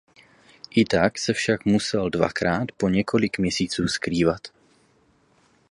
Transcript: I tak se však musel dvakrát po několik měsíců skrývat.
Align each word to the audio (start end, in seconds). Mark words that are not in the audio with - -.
I 0.71 0.85
tak 0.85 1.19
se 1.19 1.33
však 1.33 1.65
musel 1.65 2.09
dvakrát 2.09 2.71
po 2.77 2.89
několik 2.89 3.37
měsíců 3.39 3.87
skrývat. 3.87 4.47